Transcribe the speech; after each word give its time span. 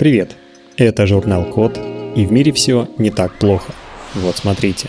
Привет! 0.00 0.34
Это 0.78 1.06
журнал 1.06 1.44
Код, 1.44 1.78
и 2.16 2.24
в 2.24 2.32
мире 2.32 2.52
все 2.52 2.88
не 2.96 3.10
так 3.10 3.38
плохо. 3.38 3.74
Вот 4.14 4.34
смотрите. 4.34 4.88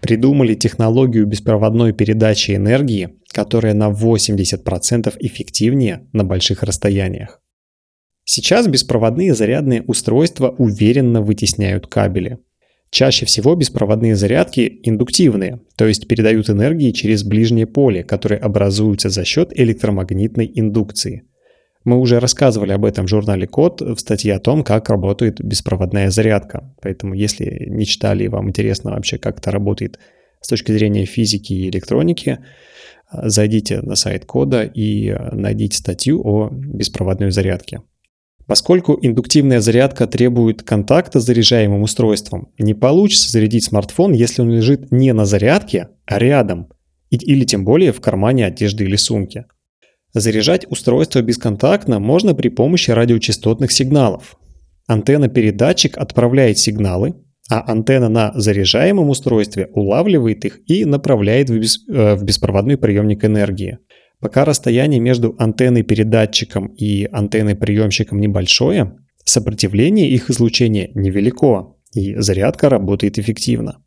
Придумали 0.00 0.54
технологию 0.54 1.26
беспроводной 1.26 1.92
передачи 1.92 2.52
энергии, 2.52 3.10
которая 3.30 3.74
на 3.74 3.90
80% 3.90 5.16
эффективнее 5.18 6.08
на 6.14 6.24
больших 6.24 6.62
расстояниях. 6.62 7.42
Сейчас 8.24 8.68
беспроводные 8.68 9.34
зарядные 9.34 9.82
устройства 9.82 10.48
уверенно 10.48 11.20
вытесняют 11.20 11.86
кабели. 11.86 12.38
Чаще 12.88 13.26
всего 13.26 13.54
беспроводные 13.54 14.16
зарядки 14.16 14.80
индуктивные, 14.82 15.60
то 15.76 15.86
есть 15.86 16.08
передают 16.08 16.48
энергии 16.48 16.92
через 16.92 17.22
ближнее 17.22 17.66
поле, 17.66 18.02
которое 18.02 18.40
образуется 18.40 19.10
за 19.10 19.26
счет 19.26 19.52
электромагнитной 19.54 20.50
индукции– 20.54 21.24
мы 21.84 21.98
уже 21.98 22.20
рассказывали 22.20 22.72
об 22.72 22.84
этом 22.84 23.06
в 23.06 23.08
журнале 23.08 23.46
Код 23.46 23.80
в 23.80 23.98
статье 23.98 24.34
о 24.34 24.40
том, 24.40 24.62
как 24.62 24.90
работает 24.90 25.40
беспроводная 25.42 26.10
зарядка. 26.10 26.74
Поэтому, 26.82 27.14
если 27.14 27.66
не 27.68 27.86
читали 27.86 28.24
и 28.24 28.28
вам 28.28 28.48
интересно 28.48 28.90
вообще, 28.90 29.18
как 29.18 29.38
это 29.38 29.50
работает 29.50 29.98
с 30.40 30.48
точки 30.48 30.72
зрения 30.72 31.06
физики 31.06 31.52
и 31.52 31.70
электроники, 31.70 32.40
зайдите 33.12 33.80
на 33.80 33.94
сайт 33.94 34.24
кода 34.24 34.62
и 34.62 35.14
найдите 35.32 35.78
статью 35.78 36.20
о 36.22 36.48
беспроводной 36.50 37.30
зарядке. 37.30 37.82
Поскольку 38.46 38.98
индуктивная 39.00 39.60
зарядка 39.60 40.06
требует 40.06 40.62
контакта 40.62 41.20
с 41.20 41.24
заряжаемым 41.24 41.82
устройством, 41.82 42.52
не 42.58 42.74
получится 42.74 43.30
зарядить 43.30 43.64
смартфон, 43.64 44.12
если 44.12 44.42
он 44.42 44.50
лежит 44.50 44.90
не 44.90 45.12
на 45.12 45.24
зарядке, 45.24 45.90
а 46.04 46.18
рядом, 46.18 46.68
или 47.10 47.44
тем 47.44 47.64
более 47.64 47.92
в 47.92 48.00
кармане 48.00 48.46
одежды 48.46 48.84
или 48.84 48.96
сумки. 48.96 49.44
Заряжать 50.12 50.66
устройство 50.68 51.22
бесконтактно 51.22 52.00
можно 52.00 52.34
при 52.34 52.48
помощи 52.48 52.90
радиочастотных 52.90 53.70
сигналов. 53.70 54.36
Антенна-передатчик 54.88 55.96
отправляет 55.96 56.58
сигналы, 56.58 57.14
а 57.48 57.70
антенна 57.70 58.08
на 58.08 58.32
заряжаемом 58.34 59.08
устройстве 59.08 59.68
улавливает 59.72 60.44
их 60.44 60.60
и 60.66 60.84
направляет 60.84 61.48
в, 61.48 61.58
бес, 61.58 61.78
э, 61.88 62.16
в 62.16 62.24
беспроводной 62.24 62.76
приемник 62.76 63.24
энергии. 63.24 63.78
Пока 64.20 64.44
расстояние 64.44 65.00
между 65.00 65.34
антенной-передатчиком 65.38 66.66
и 66.74 67.08
антенной-приемщиком 67.10 68.20
небольшое, 68.20 68.96
сопротивление 69.24 70.10
их 70.10 70.28
излучения 70.28 70.90
невелико, 70.94 71.76
и 71.94 72.16
зарядка 72.16 72.68
работает 72.68 73.18
эффективно. 73.18 73.82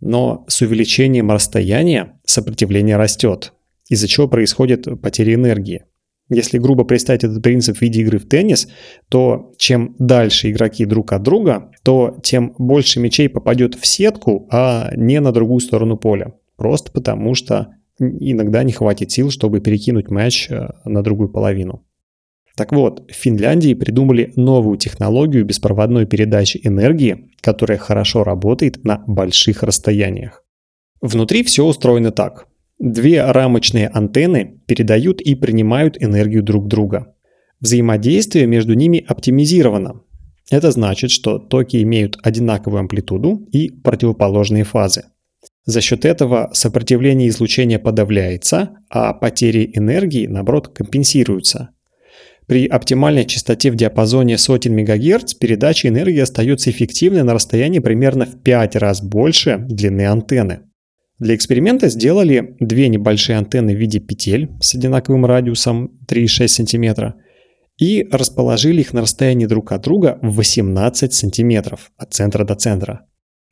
Но 0.00 0.44
с 0.48 0.60
увеличением 0.60 1.30
расстояния 1.30 2.20
сопротивление 2.26 2.96
растет, 2.96 3.53
из-за 3.88 4.08
чего 4.08 4.28
происходит 4.28 4.86
потеря 5.00 5.34
энергии. 5.34 5.84
Если 6.30 6.58
грубо 6.58 6.84
представить 6.84 7.24
этот 7.24 7.42
принцип 7.42 7.76
в 7.76 7.82
виде 7.82 8.00
игры 8.00 8.18
в 8.18 8.26
теннис, 8.26 8.68
то 9.10 9.52
чем 9.58 9.94
дальше 9.98 10.50
игроки 10.50 10.86
друг 10.86 11.12
от 11.12 11.22
друга, 11.22 11.70
то 11.82 12.18
тем 12.22 12.54
больше 12.56 12.98
мячей 12.98 13.28
попадет 13.28 13.74
в 13.74 13.86
сетку, 13.86 14.48
а 14.50 14.90
не 14.96 15.20
на 15.20 15.32
другую 15.32 15.60
сторону 15.60 15.98
поля. 15.98 16.32
Просто 16.56 16.92
потому 16.92 17.34
что 17.34 17.74
иногда 17.98 18.62
не 18.62 18.72
хватит 18.72 19.10
сил, 19.10 19.30
чтобы 19.30 19.60
перекинуть 19.60 20.10
мяч 20.10 20.50
э, 20.50 20.68
на 20.84 21.02
другую 21.02 21.28
половину. 21.28 21.84
Так 22.56 22.72
вот, 22.72 23.10
в 23.10 23.14
Финляндии 23.14 23.74
придумали 23.74 24.32
новую 24.36 24.78
технологию 24.78 25.44
беспроводной 25.44 26.06
передачи 26.06 26.60
энергии, 26.62 27.30
которая 27.40 27.78
хорошо 27.78 28.22
работает 28.22 28.84
на 28.84 29.02
больших 29.06 29.62
расстояниях. 29.62 30.44
Внутри 31.00 31.42
все 31.42 31.64
устроено 31.64 32.12
так. 32.12 32.46
Две 32.78 33.24
рамочные 33.24 33.88
антенны 33.88 34.60
передают 34.66 35.20
и 35.20 35.34
принимают 35.34 36.02
энергию 36.02 36.42
друг 36.42 36.66
друга. 36.66 37.14
Взаимодействие 37.60 38.46
между 38.46 38.74
ними 38.74 39.04
оптимизировано. 39.06 40.02
Это 40.50 40.70
значит, 40.70 41.10
что 41.10 41.38
токи 41.38 41.82
имеют 41.82 42.18
одинаковую 42.22 42.80
амплитуду 42.80 43.48
и 43.52 43.70
противоположные 43.70 44.64
фазы. 44.64 45.04
За 45.64 45.80
счет 45.80 46.04
этого 46.04 46.50
сопротивление 46.52 47.28
излучения 47.28 47.78
подавляется, 47.78 48.76
а 48.90 49.14
потери 49.14 49.70
энергии, 49.74 50.26
наоборот, 50.26 50.68
компенсируются. 50.68 51.70
При 52.46 52.66
оптимальной 52.66 53.24
частоте 53.24 53.70
в 53.70 53.76
диапазоне 53.76 54.36
сотен 54.36 54.74
МГц 54.74 55.32
передача 55.34 55.88
энергии 55.88 56.20
остается 56.20 56.70
эффективной 56.70 57.22
на 57.22 57.32
расстоянии 57.32 57.78
примерно 57.78 58.26
в 58.26 58.42
5 58.42 58.76
раз 58.76 59.00
больше 59.02 59.56
длины 59.56 60.06
антенны. 60.06 60.60
Для 61.18 61.36
эксперимента 61.36 61.88
сделали 61.88 62.56
две 62.58 62.88
небольшие 62.88 63.38
антенны 63.38 63.74
в 63.74 63.78
виде 63.78 64.00
петель 64.00 64.50
с 64.60 64.74
одинаковым 64.74 65.24
радиусом 65.26 65.98
3,6 66.08 66.48
см 66.48 67.14
и 67.78 68.06
расположили 68.10 68.80
их 68.80 68.92
на 68.92 69.02
расстоянии 69.02 69.46
друг 69.46 69.72
от 69.72 69.82
друга 69.82 70.18
в 70.22 70.36
18 70.36 71.12
см 71.12 71.78
от 71.96 72.14
центра 72.14 72.44
до 72.44 72.54
центра. 72.54 73.06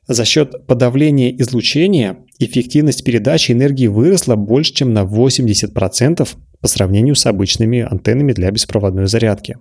За 0.07 0.25
счет 0.25 0.67
подавления 0.67 1.33
излучения 1.39 2.17
эффективность 2.37 3.05
передачи 3.05 3.53
энергии 3.53 3.87
выросла 3.87 4.35
больше, 4.35 4.73
чем 4.73 4.93
на 4.93 5.03
80% 5.03 6.27
по 6.59 6.67
сравнению 6.67 7.15
с 7.15 7.25
обычными 7.25 7.79
антеннами 7.79 8.33
для 8.33 8.51
беспроводной 8.51 9.07
зарядки. 9.07 9.57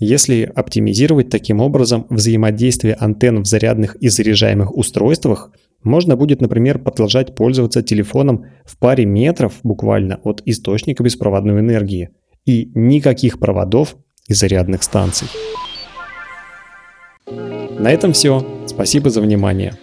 Если 0.00 0.44
оптимизировать 0.44 1.28
таким 1.28 1.60
образом 1.60 2.06
взаимодействие 2.08 2.94
антенн 2.94 3.42
в 3.42 3.46
зарядных 3.46 3.96
и 3.96 4.08
заряжаемых 4.08 4.74
устройствах, 4.74 5.52
можно 5.82 6.16
будет, 6.16 6.40
например, 6.40 6.78
продолжать 6.78 7.34
пользоваться 7.34 7.82
телефоном 7.82 8.46
в 8.64 8.78
паре 8.78 9.04
метров 9.04 9.60
буквально 9.62 10.18
от 10.24 10.42
источника 10.46 11.02
беспроводной 11.02 11.60
энергии 11.60 12.10
и 12.46 12.70
никаких 12.74 13.38
проводов 13.38 13.96
и 14.26 14.32
зарядных 14.32 14.82
станций. 14.82 15.28
На 17.78 17.92
этом 17.92 18.14
все. 18.14 18.46
Спасибо 18.66 19.10
за 19.10 19.20
внимание. 19.20 19.74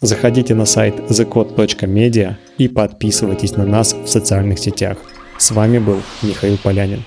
Заходите 0.00 0.54
на 0.54 0.66
сайт 0.66 0.94
thecode.media 1.08 2.34
и 2.58 2.68
подписывайтесь 2.68 3.56
на 3.56 3.66
нас 3.66 3.92
в 3.92 4.06
социальных 4.06 4.60
сетях. 4.60 4.98
С 5.36 5.50
вами 5.50 5.78
был 5.78 5.98
Михаил 6.22 6.58
Полянин. 6.58 7.04